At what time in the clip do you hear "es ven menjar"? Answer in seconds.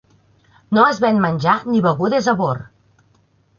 0.93-1.55